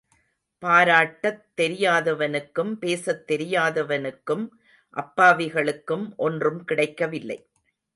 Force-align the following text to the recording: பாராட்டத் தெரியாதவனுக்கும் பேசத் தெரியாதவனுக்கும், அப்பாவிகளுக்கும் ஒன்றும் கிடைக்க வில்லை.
பாராட்டத் 0.63 1.43
தெரியாதவனுக்கும் 1.57 2.71
பேசத் 2.73 3.31
தெரியாதவனுக்கும், 3.31 4.45
அப்பாவிகளுக்கும் 4.93 6.15
ஒன்றும் 6.15 6.63
கிடைக்க 6.63 7.07
வில்லை. 7.07 7.39